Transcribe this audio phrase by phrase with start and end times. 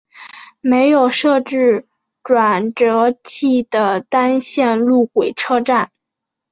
[0.61, 1.85] 没有设置
[2.23, 5.91] 转辙器的单线路轨车站。